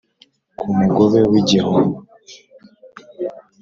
[0.59, 1.97] ku mugobe w’igihombo